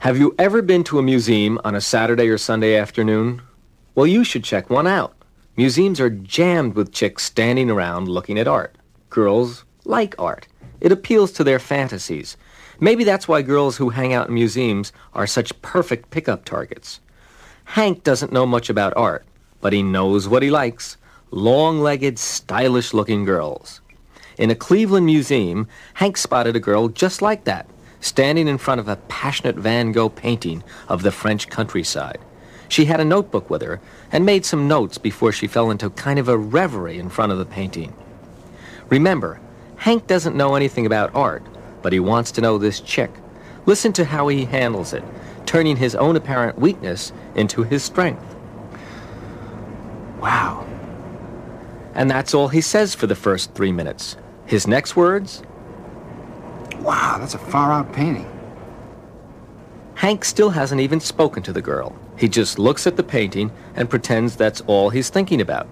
[0.00, 3.42] Have you ever been to a museum on a Saturday or Sunday afternoon?
[3.94, 5.14] Well, you should check one out.
[5.58, 8.76] Museums are jammed with chicks standing around looking at art.
[9.10, 10.48] Girls like art.
[10.80, 12.38] It appeals to their fantasies.
[12.80, 17.00] Maybe that's why girls who hang out in museums are such perfect pickup targets.
[17.64, 19.26] Hank doesn't know much about art,
[19.60, 20.96] but he knows what he likes
[21.30, 23.82] long-legged, stylish-looking girls.
[24.38, 27.68] In a Cleveland museum, Hank spotted a girl just like that,
[28.00, 32.18] standing in front of a passionate Van Gogh painting of the French countryside.
[32.68, 33.80] She had a notebook with her
[34.12, 37.38] and made some notes before she fell into kind of a reverie in front of
[37.38, 37.94] the painting.
[38.88, 39.40] Remember,
[39.76, 41.42] Hank doesn't know anything about art,
[41.82, 43.10] but he wants to know this chick.
[43.66, 45.02] Listen to how he handles it,
[45.46, 48.36] turning his own apparent weakness into his strength.
[50.20, 50.66] Wow.
[51.94, 54.16] And that's all he says for the first three minutes.
[54.46, 55.42] His next words?
[56.80, 58.26] Wow, that's a far out painting.
[59.94, 61.94] Hank still hasn't even spoken to the girl.
[62.16, 65.68] He just looks at the painting and pretends that's all he's thinking about.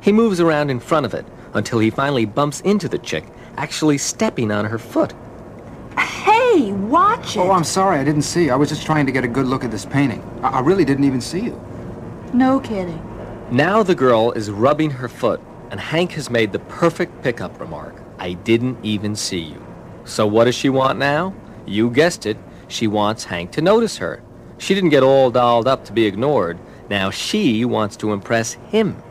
[0.00, 3.24] He moves around in front of it until he finally bumps into the chick,
[3.56, 5.12] actually stepping on her foot.
[5.98, 7.46] Hey, watch oh, it.
[7.48, 8.52] Oh, I'm sorry, I didn't see you.
[8.52, 10.22] I was just trying to get a good look at this painting.
[10.42, 11.60] I, I really didn't even see you.
[12.32, 13.00] No kidding.
[13.50, 17.94] Now the girl is rubbing her foot, and Hank has made the perfect pickup remark.
[18.18, 19.60] I didn't even see you.
[20.04, 21.34] So what does she want now?
[21.66, 22.36] You guessed it.
[22.68, 24.22] She wants Hank to notice her.
[24.58, 26.58] She didn't get all dolled up to be ignored.
[26.88, 29.02] Now she wants to impress him.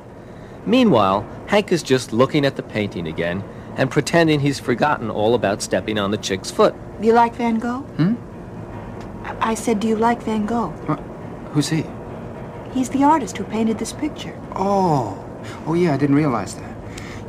[0.66, 3.44] Meanwhile, Hank is just looking at the painting again
[3.76, 6.76] and pretending he's forgotten all about stepping on the chick's foot.
[7.00, 7.82] Do you like Van Gogh?
[7.98, 8.16] Hmm?
[9.24, 10.70] I I said, do you like Van Gogh?
[10.86, 11.00] What?
[11.52, 11.86] Who's he?
[12.74, 14.40] He's the artist who painted this picture.
[14.56, 15.18] Oh.
[15.66, 16.76] Oh, yeah, I didn't realize that.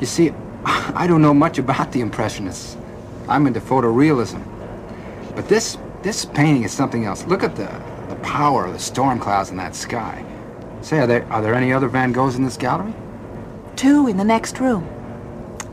[0.01, 0.33] You see,
[0.65, 2.77] I don't know much about the Impressionists.
[3.29, 4.43] I'm into photorealism.
[5.35, 7.25] But this this painting is something else.
[7.27, 7.71] Look at the,
[8.09, 10.25] the power of the storm clouds in that sky.
[10.81, 12.93] Say, are there, are there any other Van Goghs in this gallery?
[13.77, 14.89] Two in the next room.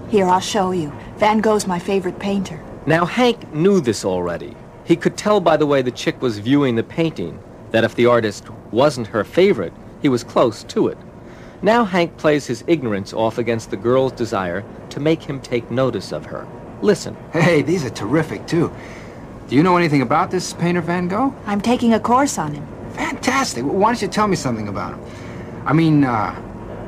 [0.10, 0.94] Here, I'll show you.
[1.18, 2.64] Van Gogh's my favorite painter.
[2.86, 4.56] Now, Hank knew this already.
[4.86, 7.40] He could tell by the way the chick was viewing the painting
[7.72, 10.98] that if the artist wasn't her favorite, he was close to it.
[11.62, 16.14] Now Hank plays his ignorance off against the girl's desire to make him take notice
[16.14, 16.48] of her.
[16.82, 17.16] Listen.
[17.34, 18.72] Hey, these are terrific, too.
[19.48, 21.34] Do you know anything about this painter Van Gogh?
[21.46, 22.68] I'm taking a course on him.
[22.92, 23.64] Fantastic.
[23.64, 25.04] Why don't you tell me something about him?
[25.66, 26.32] I mean, uh,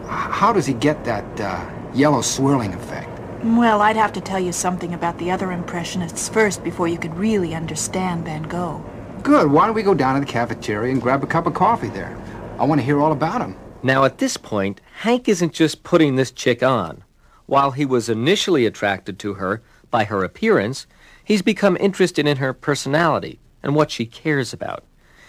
[0.08, 3.10] how does he get that uh, yellow swirling effect?
[3.44, 7.16] Well, I'd have to tell you something about the other Impressionists first before you could
[7.16, 8.86] really understand Van Gogh.
[9.24, 9.52] Good.
[9.52, 12.16] Why don't we go down to the cafeteria and grab a cup of coffee there?
[12.60, 13.56] I want to hear all about him.
[13.82, 17.04] Now, at this point, Hank isn't just putting this chick on.
[17.48, 20.88] While he was initially attracted to her by her appearance,
[21.24, 24.84] he's become interested in her personality and what she cares about.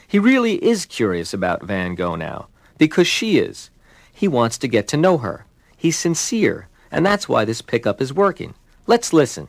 [0.06, 3.70] He really is curious about Van Gogh now, because she is.
[4.12, 5.46] He wants to get to know her.
[5.76, 8.54] He's sincere, and that's why this pickup is working.
[8.86, 9.48] Let's listen.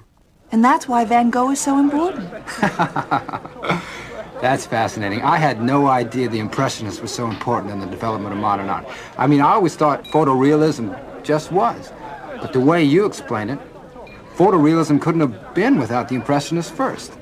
[0.51, 2.29] And that's why Van Gogh is so important.
[4.43, 5.21] That's fascinating.
[5.21, 8.85] I had no idea the Impressionists were so important in the development of modern art.
[9.17, 11.93] I mean, I always thought photorealism just was.
[12.41, 13.57] But the way you explain it,
[14.35, 17.13] photorealism couldn't have been without the Impressionists first.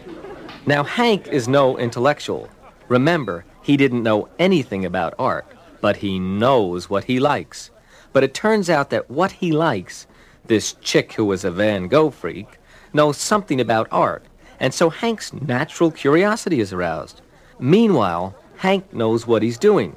[0.66, 2.50] Now, Hank is no intellectual.
[2.88, 5.46] Remember, he didn't know anything about art,
[5.82, 7.72] but he knows what he likes.
[8.14, 10.08] But it turns out that what he likes,
[10.46, 12.60] this chick who was a Van Gogh freak,
[12.94, 14.26] knows something about art,
[14.60, 17.22] and so Hank's natural curiosity is aroused.
[17.60, 19.96] Meanwhile, Hank knows what he's doing.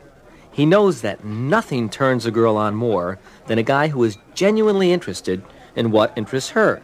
[0.50, 4.92] He knows that nothing turns a girl on more than a guy who is genuinely
[4.92, 5.42] interested
[5.76, 6.82] in what interests her.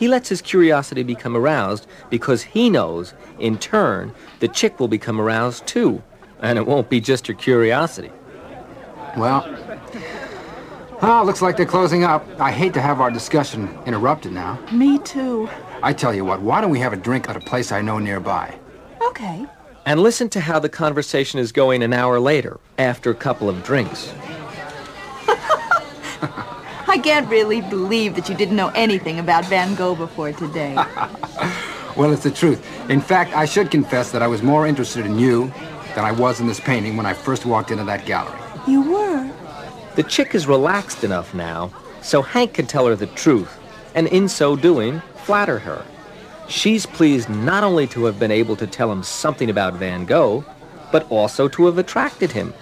[0.00, 5.20] He lets his curiosity become aroused because he knows, in turn, the chick will become
[5.20, 6.02] aroused too.
[6.40, 8.10] And it won't be just her curiosity.
[9.14, 9.44] Well,
[11.02, 12.26] oh, looks like they're closing up.
[12.40, 14.58] I hate to have our discussion interrupted now.
[14.72, 15.50] Me too.
[15.82, 17.98] I tell you what, why don't we have a drink at a place I know
[17.98, 18.58] nearby?
[19.02, 19.44] Okay.
[19.84, 23.62] And listen to how the conversation is going an hour later, after a couple of
[23.62, 24.14] drinks.
[26.90, 30.76] I can't really believe that you didn't know anything about Van Gogh before today.
[31.96, 32.64] Well, it's the truth.
[32.88, 35.52] In fact, I should confess that I was more interested in you
[35.96, 38.38] than I was in this painting when I first walked into that gallery.
[38.66, 39.30] you were?
[39.96, 43.58] The chick is relaxed enough now, so Hank can tell her the truth,
[43.94, 45.84] and in so doing, flatter her.
[46.48, 50.44] She's pleased not only to have been able to tell him something about Van Gogh,
[50.92, 52.54] but also to have attracted him.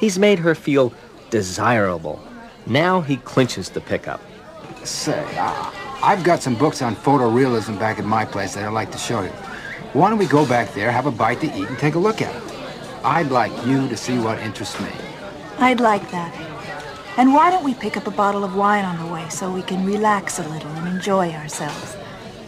[0.00, 0.94] He's made her feel
[1.30, 2.20] desirable.
[2.66, 4.20] Now he clinches the pickup.
[4.84, 5.22] Say,
[6.02, 9.22] I've got some books on photorealism back at my place that I'd like to show
[9.22, 9.30] you.
[9.92, 12.22] Why don't we go back there, have a bite to eat, and take a look
[12.22, 12.42] at it?
[13.04, 14.90] I'd like you to see what interests me.
[15.58, 16.34] I'd like that.
[17.18, 19.62] And why don't we pick up a bottle of wine on the way so we
[19.62, 21.96] can relax a little and enjoy ourselves?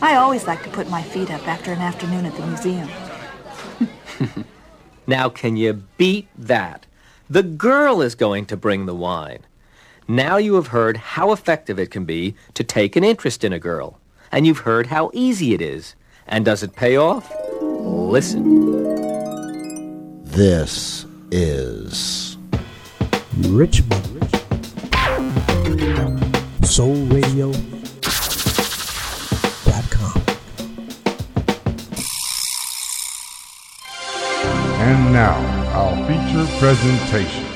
[0.01, 2.89] I always like to put my feet up after an afternoon at the museum.
[5.07, 6.87] now, can you beat that?
[7.29, 9.41] The girl is going to bring the wine.
[10.07, 13.59] Now you have heard how effective it can be to take an interest in a
[13.59, 13.99] girl.
[14.31, 15.95] And you've heard how easy it is.
[16.27, 17.33] And does it pay off?
[17.63, 18.45] Listen.
[20.25, 22.37] This is
[23.39, 24.29] Richmond
[26.67, 27.53] Soul Radio.
[34.85, 35.39] And now,
[35.73, 37.54] our feature presentation.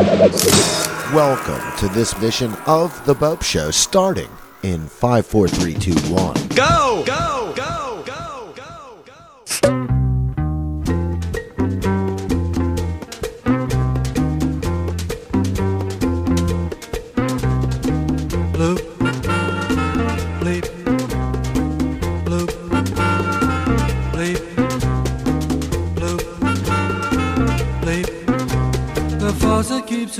[0.00, 4.30] Welcome to this edition of The Bopst Show, starting
[4.62, 6.48] in 5, 4, 3, 2, 1.
[6.48, 7.02] Go!
[7.04, 7.04] Go!
[7.04, 7.52] Go!
[7.54, 7.69] Go!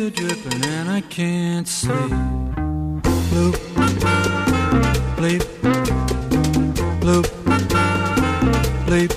[0.00, 2.10] It dripping and I can't sleep.
[3.30, 3.56] Bloop,
[5.16, 5.42] bleep,
[7.00, 7.26] bloop,
[8.86, 9.12] bleep,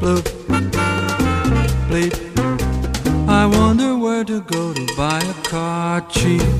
[0.00, 0.24] bloop,
[1.88, 3.28] bleep.
[3.28, 6.59] I wonder where to go to buy a car cheap.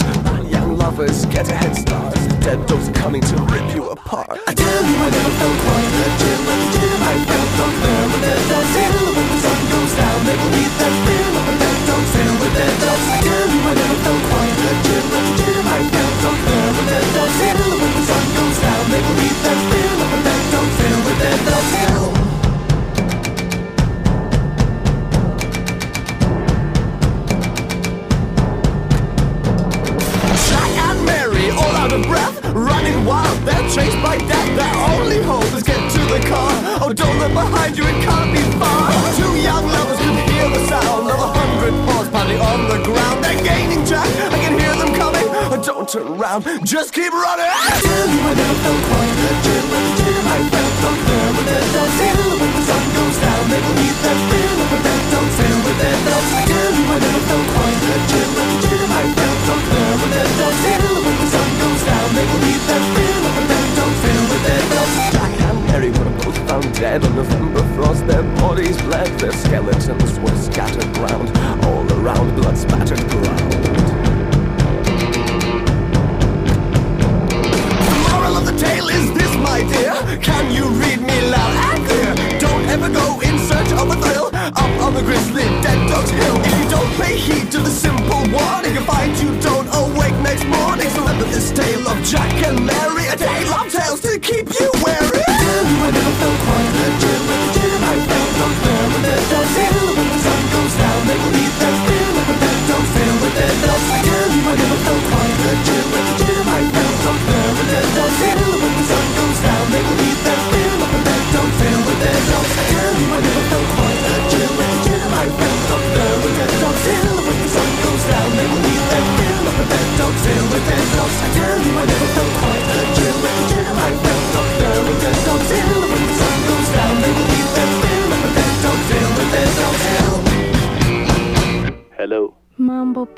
[0.00, 2.14] Run, young lovers, get a head start.
[2.40, 4.31] Dead dogs are coming to rip you apart.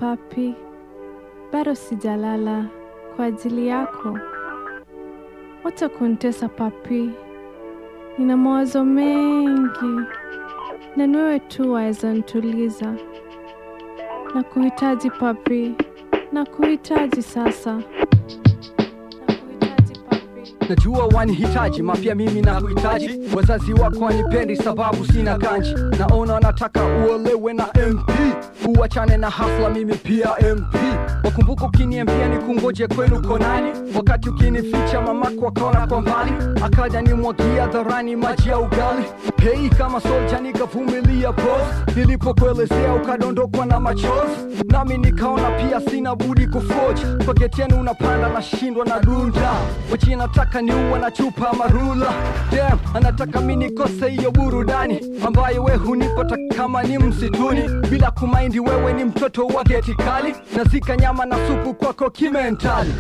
[0.05, 0.55] Papi,
[1.53, 2.65] bado sijalala
[3.17, 4.19] kwa ajili yako.
[5.65, 7.11] Wacha kunitesa papi,
[8.19, 10.01] nina mawazo mengi
[10.97, 12.95] na ni wewe tu waweza nituliza.
[14.35, 15.75] Na kuhitaji papi,
[16.33, 17.83] na kuhitaji sasa.
[20.69, 25.75] Najua wanihitaji mapya mimi na kuhitaji wazazi wako wanipendi sababu sina kanji.
[25.99, 28.11] Naona wanataka uolewe na mp
[28.79, 30.75] uachane na hafla, mimi pia mp
[31.25, 36.33] wakumbuka ukiniambia ni kungoje kwenu konani wakati ukinificha mamako akaona kwa mbali.
[36.65, 39.05] Akaja nimwagia dharani maji ya ugali.
[39.43, 44.65] Hei kama solja nikavumilia pos nilipokuelezea ukadondokwa na machozi.
[44.69, 47.07] Nami nikaona pia sina budi kufoja.
[47.27, 49.51] paketi yenu unapanda nashindwa na dunda
[50.39, 52.13] wachi ni uwa na chupa marula.
[52.51, 55.01] Damn, anataka mi nikose hiyo burudani.
[55.27, 57.63] Ambayo we hunipata kama ni msituni.
[57.91, 60.35] Bila kumaindi wewe ni mtoto wa geti kali.
[60.57, 62.95] Nazika nyama na supu kwako kimentali.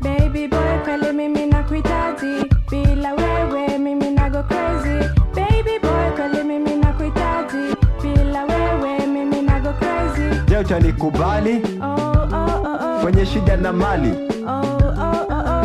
[0.00, 5.08] Baby boy, kweli mimi nakuhitaji, bila wewe mimi nago crazy.
[5.34, 10.40] Baby boy, kweli mimi nakuhitaji, bila wewe mimi nago crazy.
[10.48, 11.62] Je, utanikubali?
[11.82, 13.00] Oh, oh, oh, oh.
[13.02, 14.12] kwenye shida na mali?
[14.48, 14.77] Oh,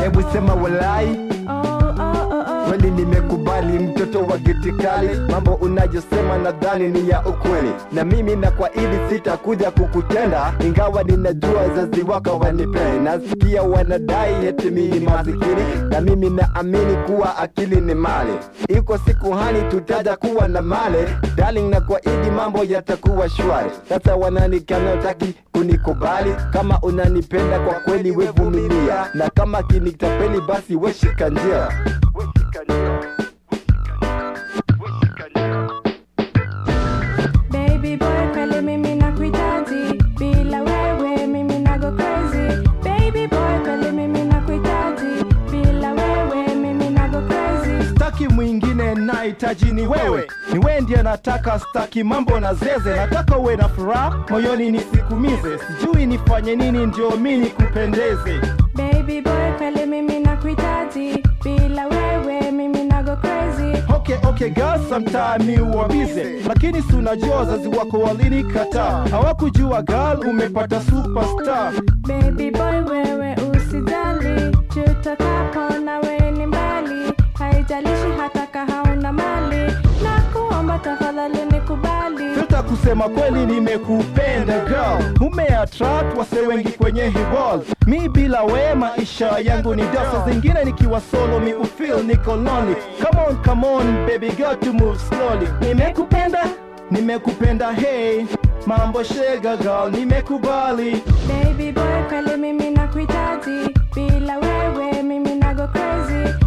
[0.04, 1.08] Hebu sema walai.
[2.84, 5.10] Kweli nimekubali, mtoto wa gitikali.
[5.32, 11.54] Mambo unayosema nadhani ni ya ukweli, na mimi na kwa ili sitakuja kukutenda, ingawa ninajua
[11.62, 13.00] wazazi wako wanipende.
[13.00, 18.34] Nasikia wanadai eti mimi masikini, na mimi naamini kuwa akili ni mali.
[18.70, 23.70] Iko siku hani tutaja kuwa na male, darling, na kwa ili mambo yatakuwa shwari.
[23.90, 31.68] Sasa wananikana utaki kunikubali, kama unanipenda kwa kweli wevumilia, na kama kinitapeli basi weshika njia.
[49.44, 52.96] Nahitaji ni wewe, ni wewe ndiye nataka, staki mambo na zeze.
[52.96, 55.58] Nataka uwe na furaha moyoni, nisikumize.
[55.80, 58.40] Sijui nifanye nini ndio mi nikupendeze.
[58.76, 63.84] Baby boy, kweli mimi nakuhitaji, bila wewe mimi nago crazy.
[63.96, 70.20] Okay, okay girl, sometime mi huwa busy, lakini si unajua wazazi wako walinikataa, hawakujua girl
[70.30, 71.74] umepata superstar.
[72.08, 78.66] Baby boy, wewe usijali, tutakapo nawe ni mbali, haijalishi hata ka
[82.84, 87.74] kusema kweli nimekupenda girl, umeattract wase wengi kwenye hii.
[87.88, 92.76] Mi bila we maisha yangu ni dasa, zingine nikiwa solo mi ufeel niko lonely.
[93.04, 93.22] Come
[94.08, 95.48] baby girl to move slowly.
[95.62, 96.46] Nimekupenda,
[96.92, 98.26] nimekupenda hey,
[98.66, 101.04] mambo shega girl, nimekubali.
[101.28, 106.43] Baby boy, kweli mimi nakuhitaji, bila wewe mimi nago crazy.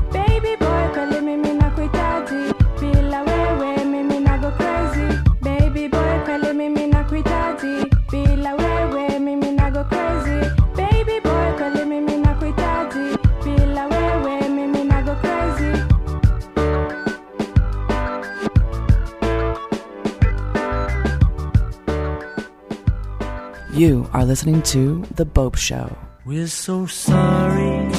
[23.77, 25.95] You are listening to The Bopst Show.
[26.25, 27.93] We're so sorry,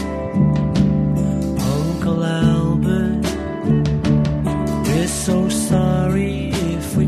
[1.62, 3.22] Uncle Albert.
[4.88, 7.06] We're so sorry if we.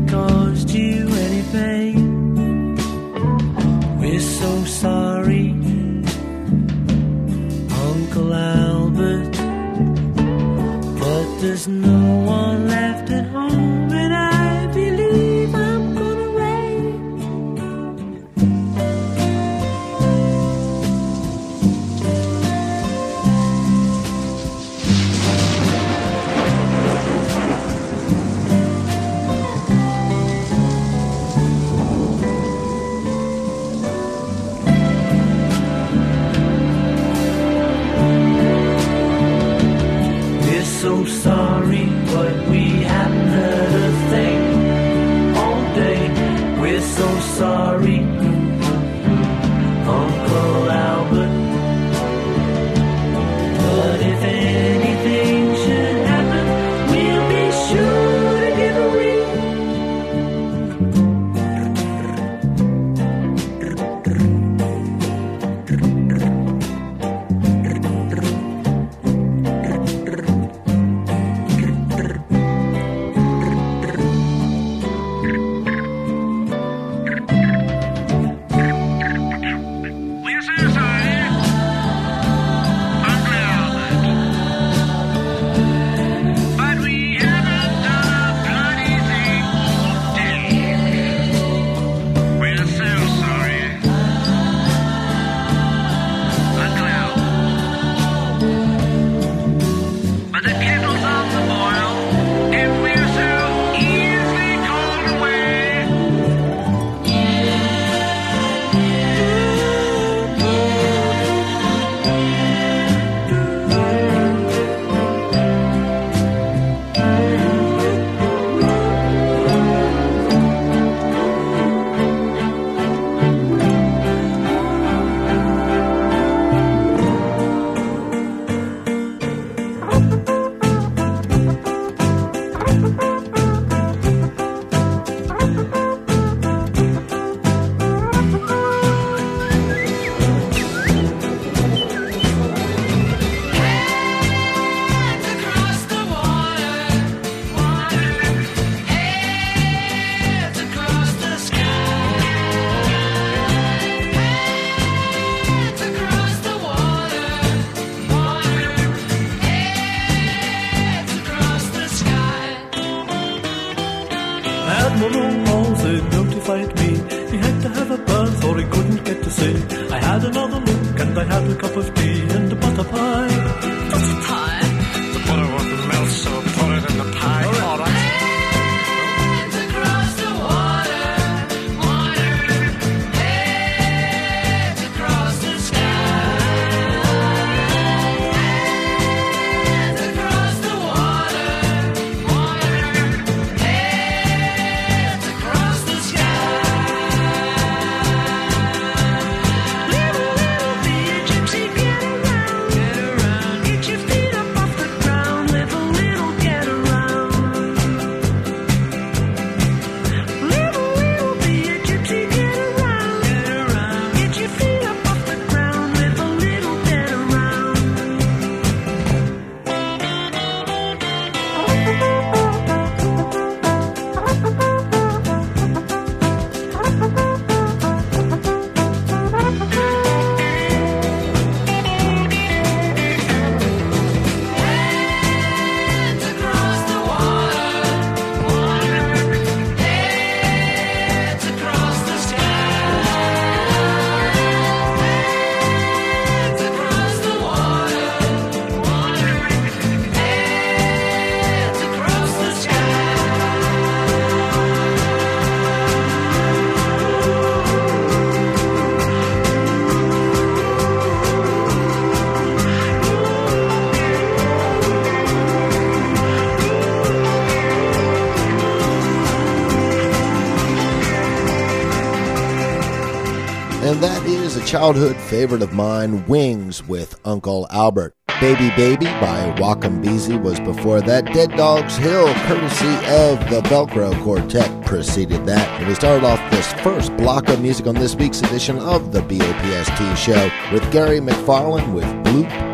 [274.70, 278.14] childhood favorite of mine, Wings with Uncle Albert.
[278.40, 281.24] Baby Baby by Wakimbizi was before that.
[281.34, 285.68] Dead Dogs Hill, courtesy of the Velcro Quartet, preceded that.
[285.80, 289.22] And we started off this first block of music on this week's edition of the
[289.22, 292.69] BOPST show with Gary McFarland with Bloop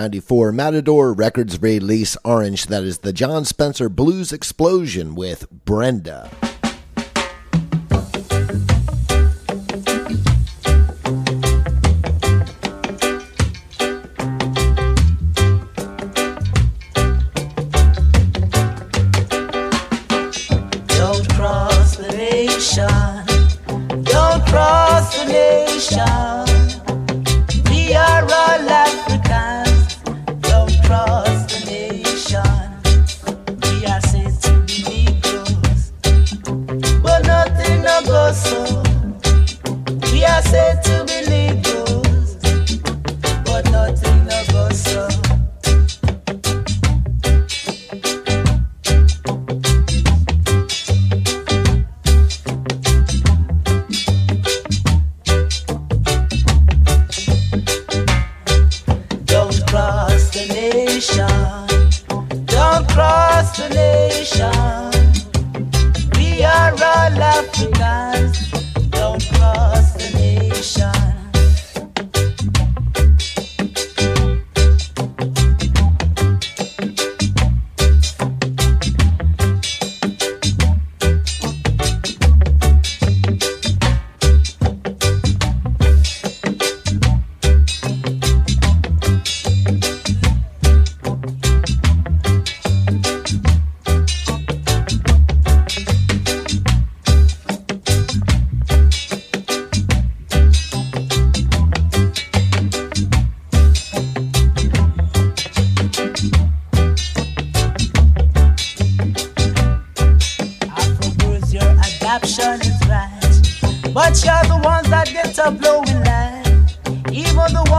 [0.00, 2.68] 1994 Matador Records release Orange.
[2.68, 6.30] That is the Jon Spencer Blues Explosion with Brenda.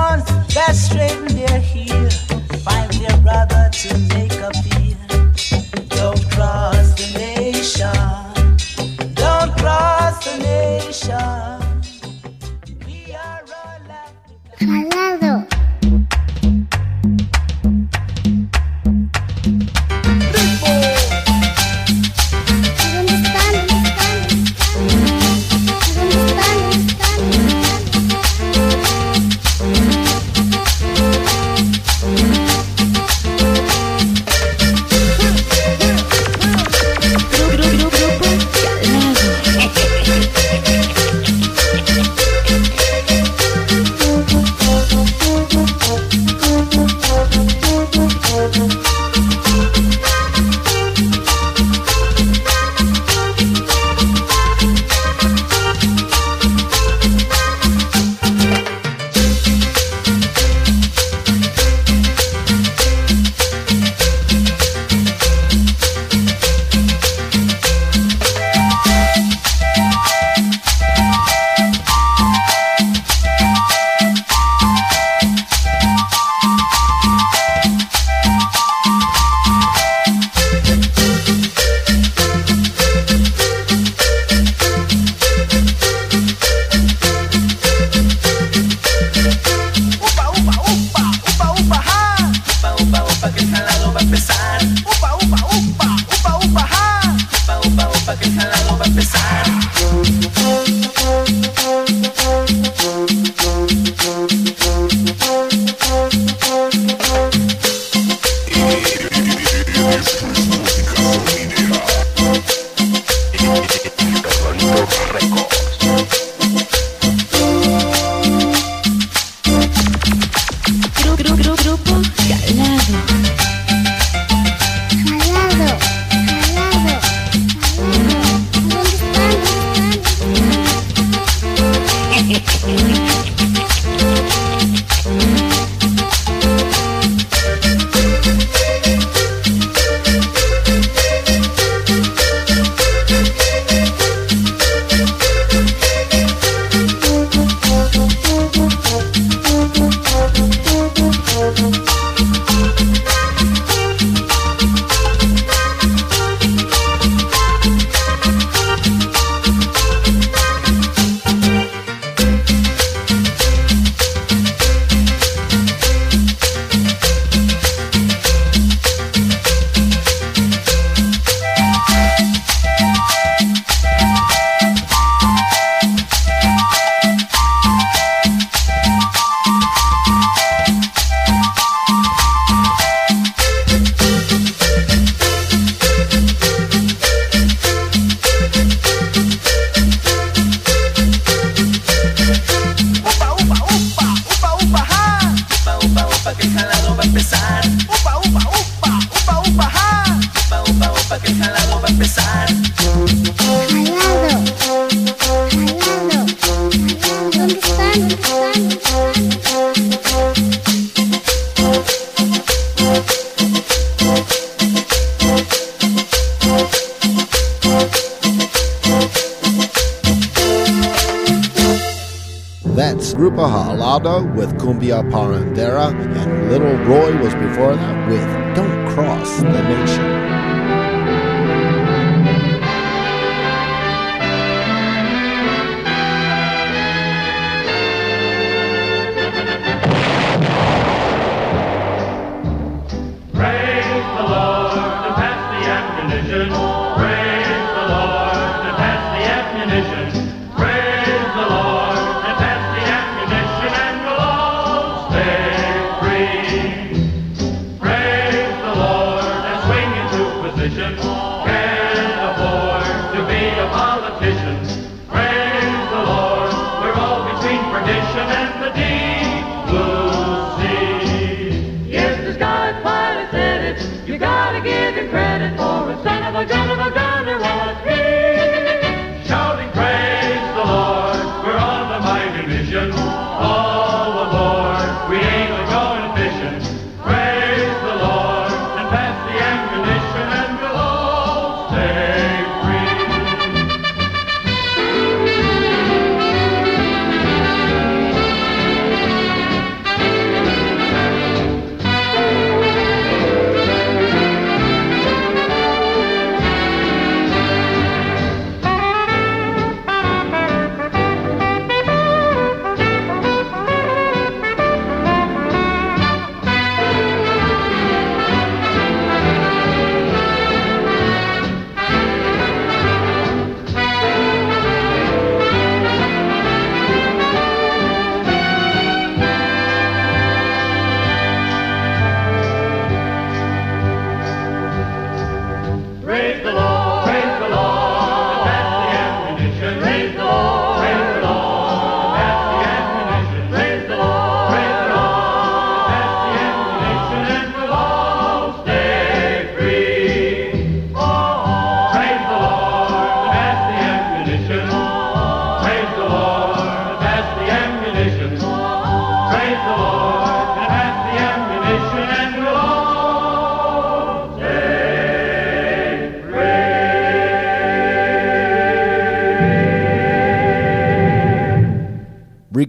[0.01, 2.09] ones that straighten their heel
[2.65, 4.90] find their brother to make a peace.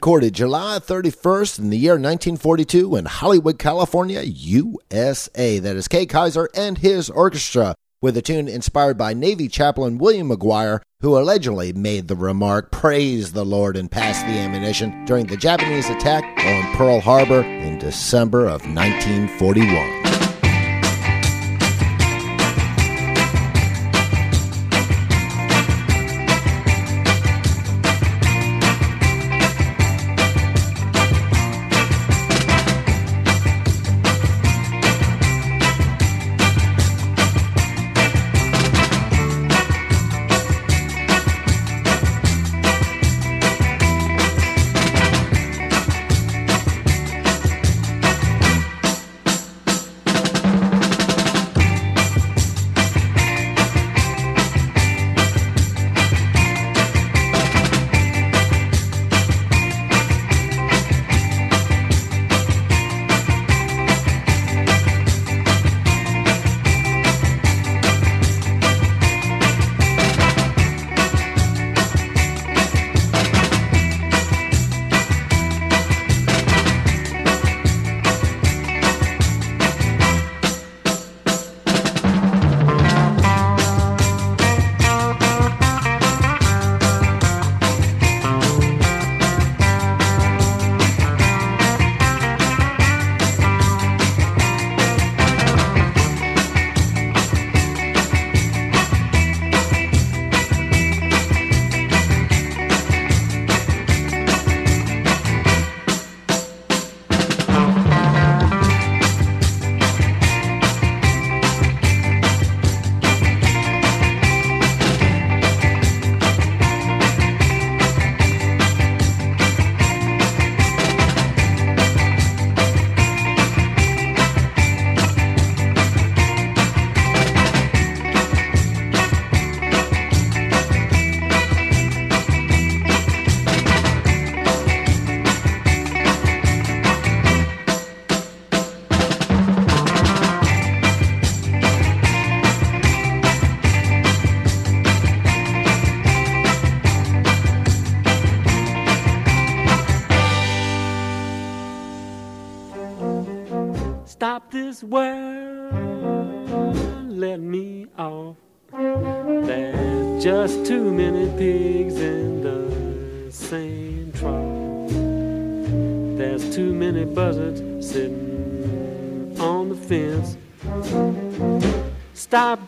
[0.02, 5.60] Recorded July 31st in the year 1942 in Hollywood, California, USA.
[5.60, 10.30] That is Kay Kyser and his orchestra with a tune inspired by Navy chaplain William
[10.30, 15.36] McGuire, who allegedly made the remark, Praise the Lord, and passed the ammunition during the
[15.36, 20.01] Japanese attack on Pearl Harbor in December of 1941.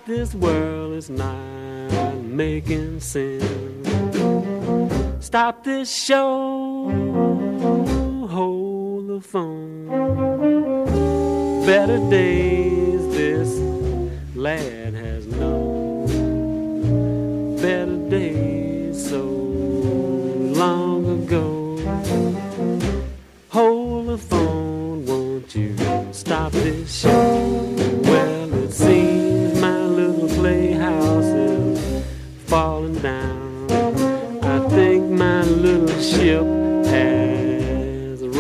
[0.07, 3.45] This world, is not making sense.
[5.21, 6.91] Stop this show,
[8.31, 9.87] hold the phone.
[11.67, 12.64] Better days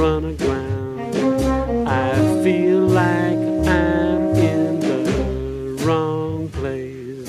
[0.04, 1.88] run aground.
[1.88, 2.12] I
[2.44, 7.28] feel like I'm in the wrong place.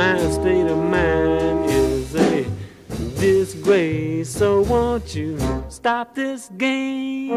[0.00, 2.44] My state of mind is a
[3.18, 4.28] disgrace.
[4.28, 5.38] So won't you
[5.70, 7.32] stop this game?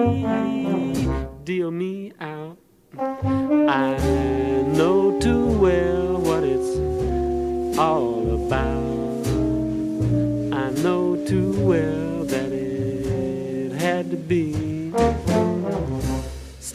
[1.46, 2.58] Deal me out.
[3.00, 3.96] I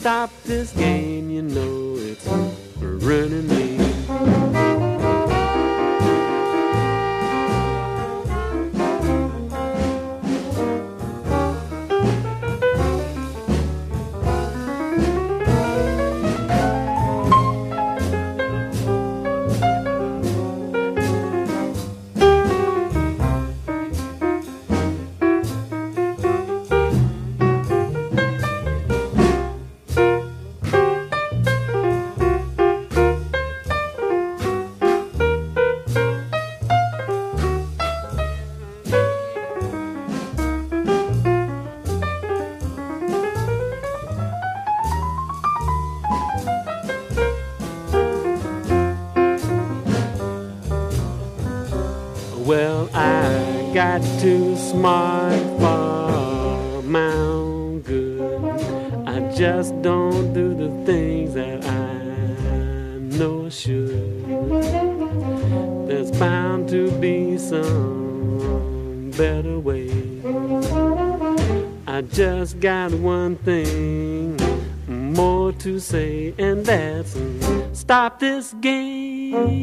[0.07, 2.25] Stop this game, you know it's
[2.81, 3.56] running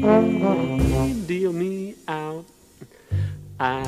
[0.04, 2.44] deal me out.
[3.58, 3.82] I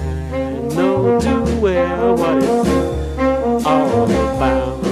[0.74, 4.86] know too well what it's all about.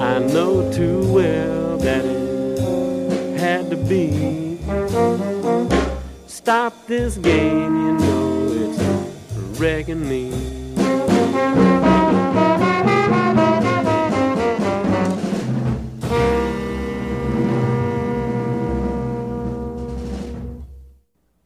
[0.00, 4.60] I know too well that it had to be.
[6.28, 10.51] Stop this game, you know it's wrecking me.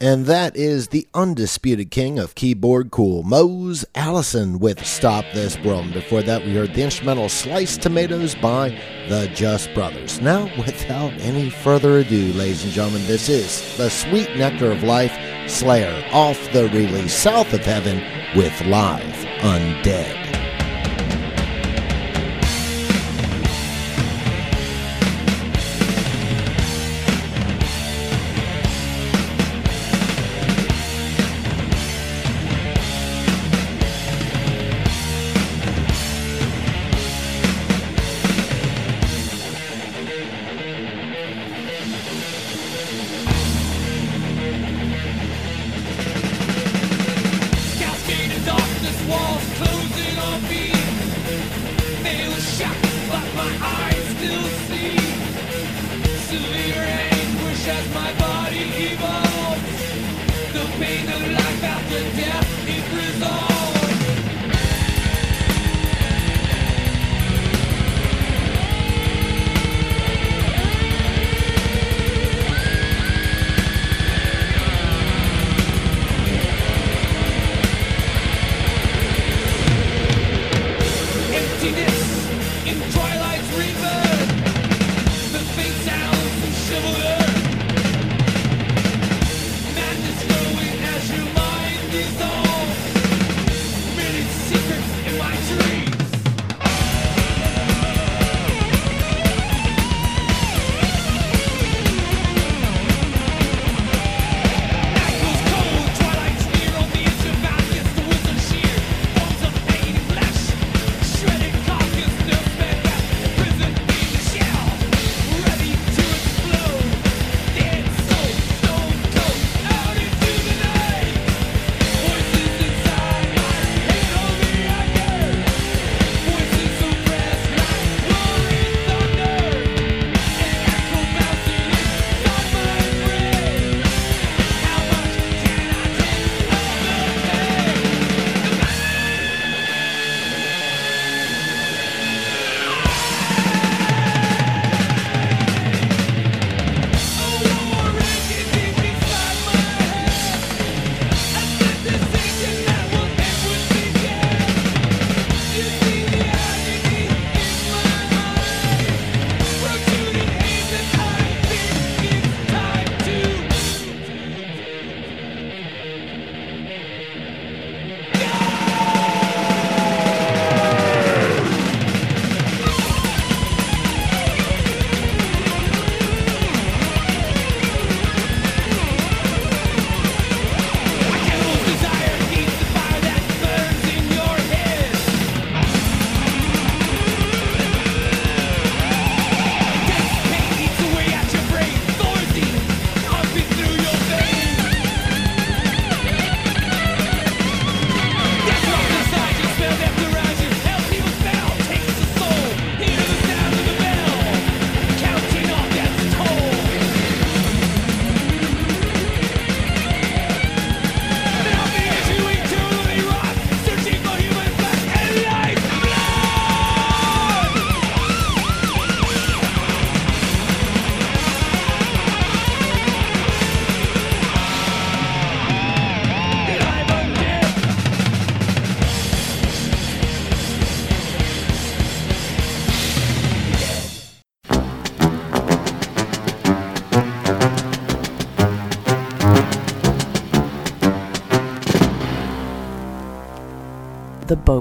[0.06, 5.92] And that is the undisputed king of keyboard cool, Mose Allison with Stop This World.
[5.92, 8.68] Before that, we heard the instrumental Sliced Tomatoes by
[9.08, 10.20] the Just Brothers.
[10.20, 15.18] Now, without any further ado, ladies and gentlemen, this is The Sweet Nectar of Life
[15.50, 18.00] Slayer off the release South of Heaven
[18.36, 19.02] with Live
[19.40, 20.25] Undead.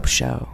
[0.05, 0.44] Show.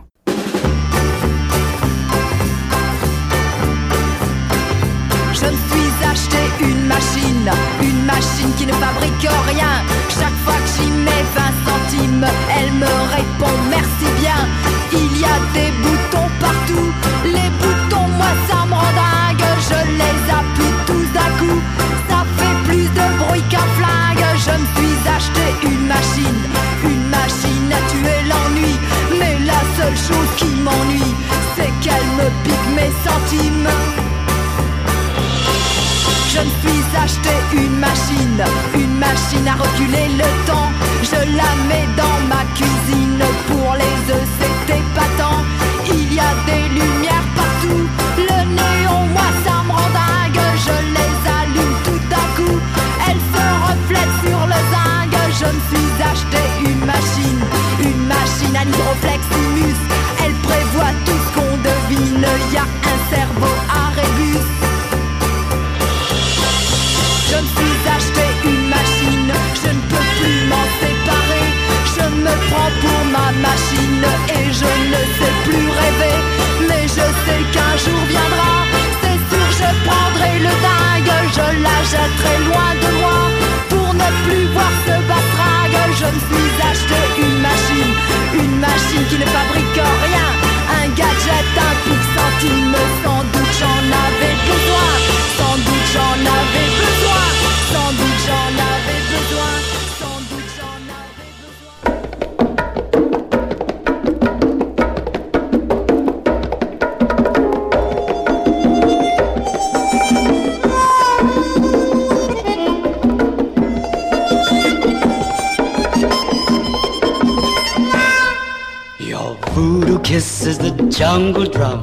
[121.22, 121.80] jungle drum,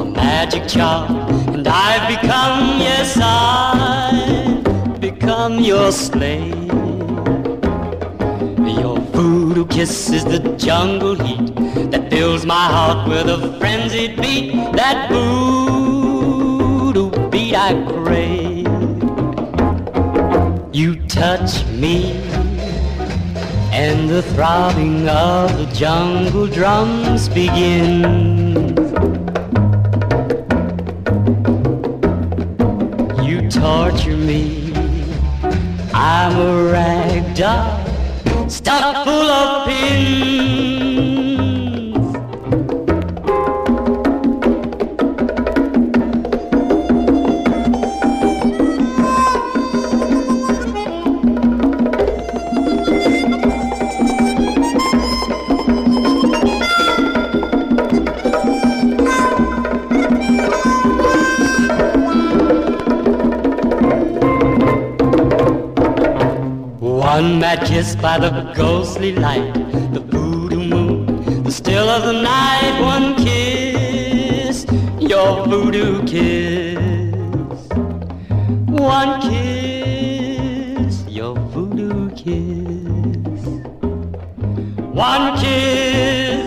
[0.00, 1.14] a magic charm,
[1.54, 6.66] and I've become, yes, I've become your slave.
[8.80, 11.54] Your voodoo kiss is the jungle heat
[11.92, 14.54] that fills my heart with a frenzied beat.
[14.72, 18.66] That voodoo beat I crave.
[20.74, 22.14] You touch me,
[23.70, 28.39] and the throbbing of the jungle drums begins.
[68.20, 69.54] the ghostly light,
[69.94, 72.80] the voodoo moon, the still of the night.
[72.82, 74.66] One kiss,
[75.00, 77.68] your voodoo kiss.
[78.68, 83.46] One kiss, your voodoo kiss.
[84.92, 86.39] One kiss.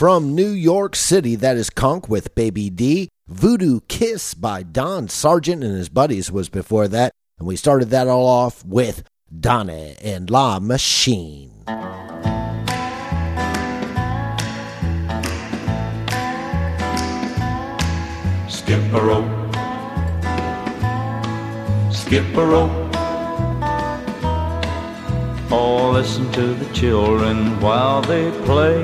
[0.00, 3.10] From New York City, that is Konk with Baby D.
[3.28, 7.12] Voodoo Kiss by Don Sargent and his buddies was before that.
[7.38, 11.50] And we started that all off with Dani and La Machine.
[18.48, 19.54] Skip a rope.
[21.92, 22.90] Skip a rope.
[25.52, 28.82] Oh, listen to the children while they play.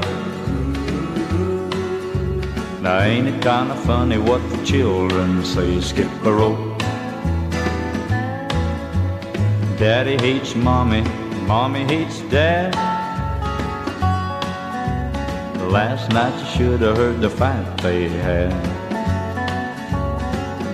[2.87, 5.81] Now, ain't it kind of funny what the children say?
[5.81, 6.79] Skip a rope.
[9.77, 11.01] Daddy hates mommy,
[11.49, 12.77] mommy hates dad.
[15.69, 18.55] Last night you should have heard the fight they had.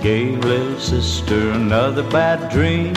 [0.03, 2.93] Gave little sister another bad dream.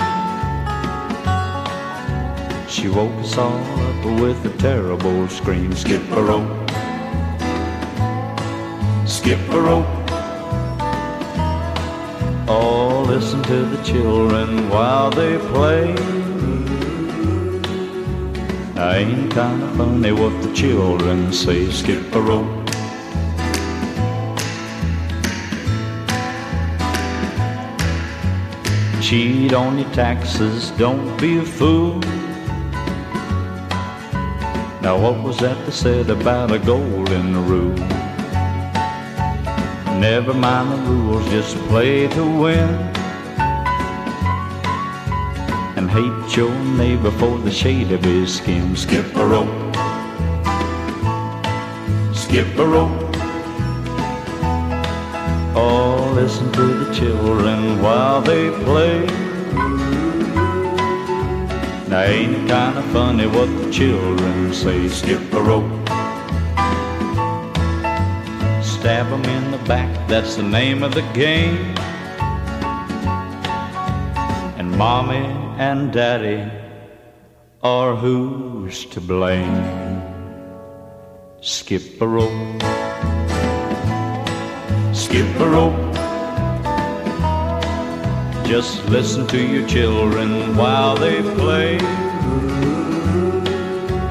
[2.68, 5.72] She woke us all up with a terrible scream.
[5.72, 6.65] Skip a rope.
[9.26, 9.86] Skip a rope.
[12.46, 15.92] Oh, listen to the children while they play.
[18.76, 21.68] I Ain't kind of funny what the children say.
[21.72, 22.70] Skip a rope.
[29.02, 31.98] Cheat on your taxes, don't be a fool.
[34.82, 38.06] Now, what was that they said about a golden rule?
[40.00, 42.68] Never mind the rules, just play to win.
[45.76, 48.76] And hate your neighbor for the shade of his skin.
[48.76, 49.76] Skip a rope.
[52.14, 53.16] Skip a rope.
[55.56, 59.06] Oh, listen to the children while they play.
[61.88, 64.88] Now ain't it kinda funny what the children say?
[64.88, 65.85] Skip a rope.
[68.86, 71.74] Stab 'em in the back, that's the name of the game.
[74.58, 75.26] And mommy
[75.58, 76.48] and daddy
[77.64, 79.66] are who's to blame?
[81.40, 82.62] Skip a rope.
[84.92, 85.94] Skip a rope.
[88.46, 91.74] Just listen to your children while they play.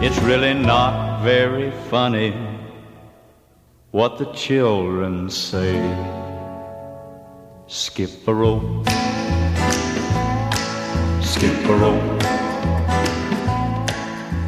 [0.06, 2.55] It's really not very funny
[3.96, 5.74] what the children say.
[7.66, 8.86] Skip a rope.
[11.24, 12.24] Skip a rope.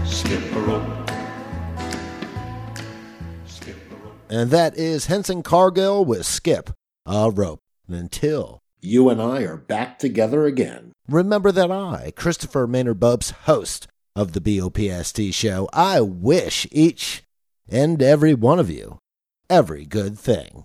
[0.05, 1.11] Skip a rope.
[4.29, 6.71] And that is Henson Cargill with Skip
[7.05, 7.61] a Rope.
[7.87, 13.31] And until you and I are back together again, remember that I, Christopher Maynard Bopst,
[13.43, 17.23] host of the BOPST show, I wish each
[17.69, 18.99] and every one of you
[19.49, 20.63] every good thing.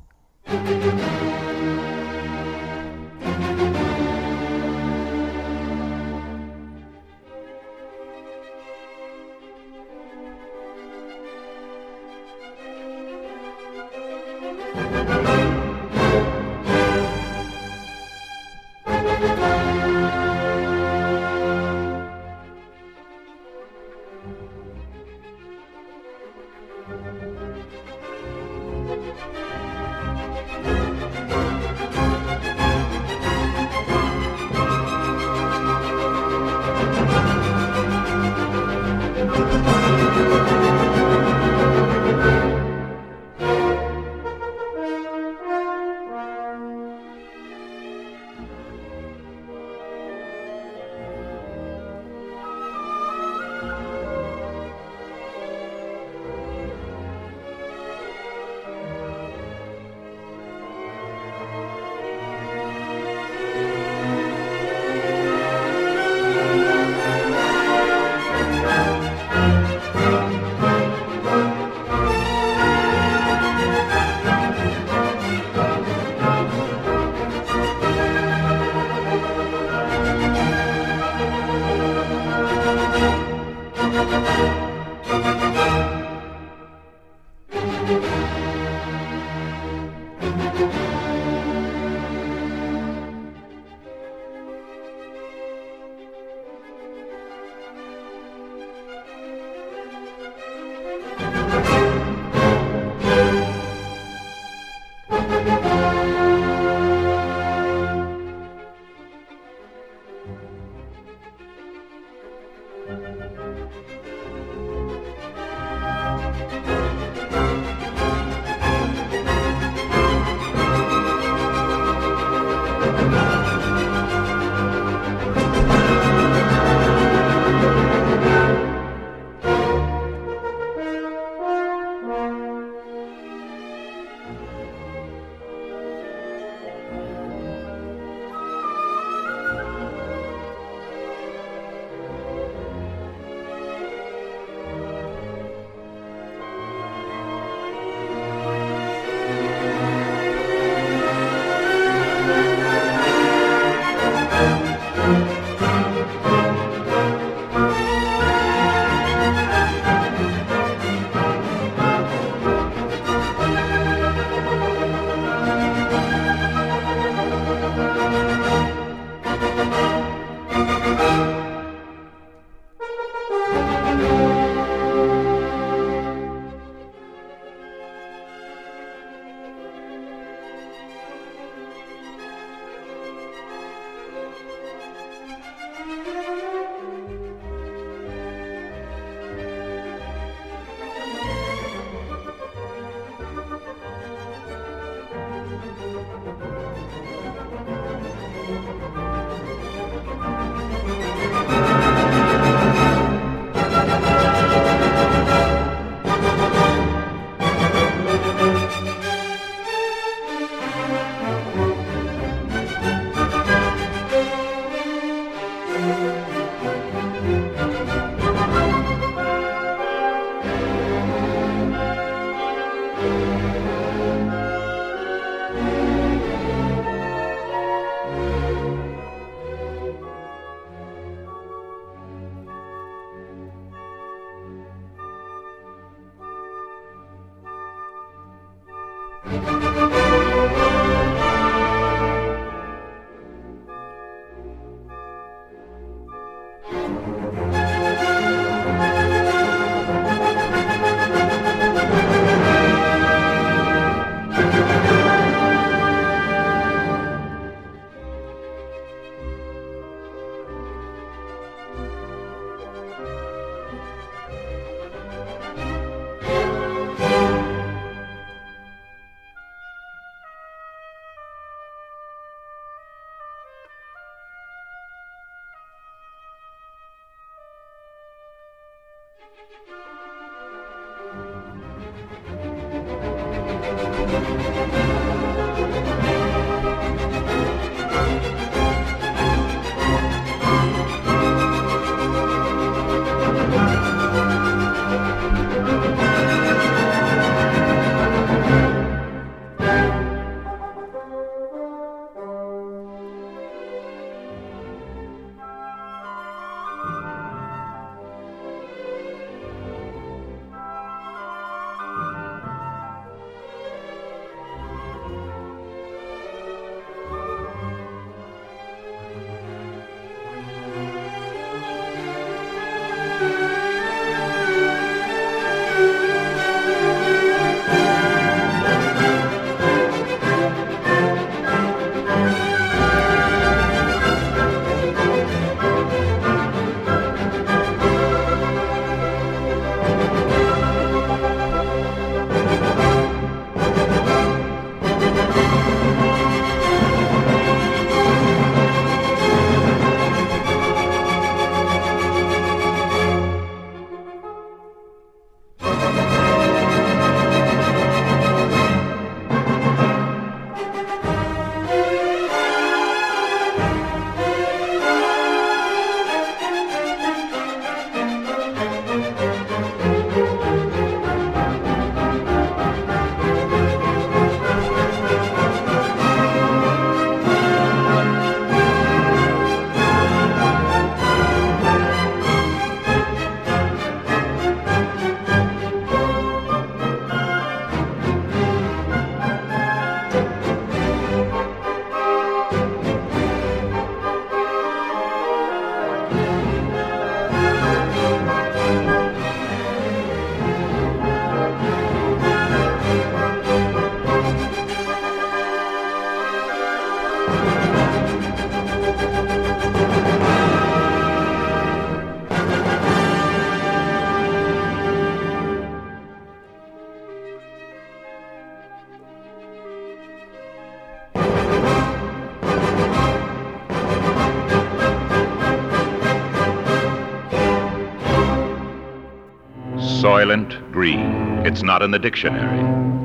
[431.72, 432.60] Not in the dictionary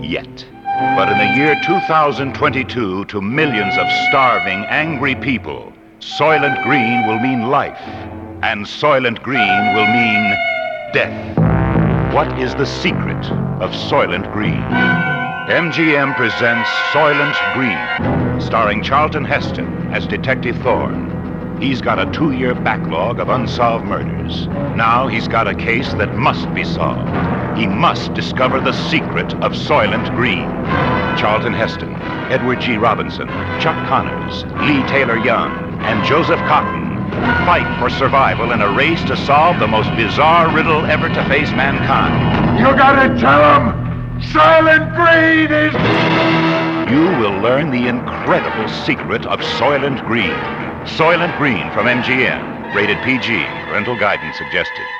[0.05, 0.45] yet.
[0.97, 7.47] But in the year 2022, to millions of starving, angry people, Soylent Green will mean
[7.49, 7.79] life,
[8.43, 10.35] and Soylent Green will mean
[10.91, 12.13] death.
[12.13, 13.25] What is the secret
[13.63, 14.59] of Soylent Green?
[15.47, 17.87] MGM presents Soylent Green,
[18.41, 21.07] starring Charlton Heston as Detective Thorne.
[21.61, 24.47] He's got a two year backlog of unsolved murders.
[24.75, 27.36] Now he's got a case that must be solved.
[27.57, 30.45] He must discover the secret of Soylent Green.
[31.17, 31.91] Charlton Heston,
[32.29, 32.77] Edward G.
[32.77, 33.27] Robinson,
[33.59, 35.51] Chuck Connors, Leigh Taylor Young,
[35.81, 36.87] and Joseph Cotten
[37.47, 41.49] fight for survival in a race to solve the most bizarre riddle ever to face
[41.53, 42.59] mankind.
[42.59, 46.91] You gotta tell him Soylent Green is.
[46.91, 50.29] You will learn the incredible secret of Soylent Green.
[50.85, 52.75] Soylent Green from MGM.
[52.75, 53.45] Rated PG.
[53.65, 54.96] Parental guidance suggested.